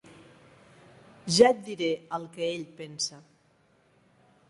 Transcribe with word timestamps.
Ja 1.35 1.51
et 1.55 1.61
diré 1.69 1.91
el 2.19 2.27
que 2.35 2.49
ell 2.57 2.67
pensa. 2.83 3.25